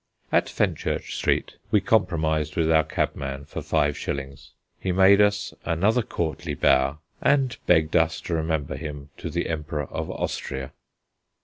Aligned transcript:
At 0.31 0.49
Fenchurch 0.49 1.13
Street 1.15 1.57
we 1.69 1.79
compromised 1.79 2.55
with 2.57 2.71
our 2.71 2.83
cabman 2.83 3.45
for 3.45 3.61
five 3.61 3.95
shillings. 3.95 4.49
He 4.79 4.91
made 4.91 5.21
us 5.21 5.53
another 5.63 6.01
courtly 6.01 6.55
bow, 6.55 6.97
and 7.21 7.55
begged 7.67 7.95
us 7.95 8.19
to 8.21 8.33
remember 8.33 8.77
him 8.77 9.11
to 9.17 9.29
the 9.29 9.47
Emperor 9.47 9.85
of 9.85 10.09
Austria. 10.09 10.71